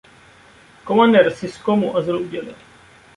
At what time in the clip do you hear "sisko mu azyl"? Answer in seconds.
1.31-2.15